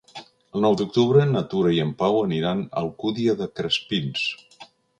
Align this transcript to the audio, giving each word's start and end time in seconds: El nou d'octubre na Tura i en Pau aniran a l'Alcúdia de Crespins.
El 0.59 0.63
nou 0.65 0.77
d'octubre 0.79 1.25
na 1.33 1.43
Tura 1.51 1.75
i 1.75 1.83
en 1.85 1.93
Pau 2.01 2.17
aniran 2.23 2.65
a 2.71 2.81
l'Alcúdia 2.85 3.39
de 3.43 3.51
Crespins. 3.61 4.27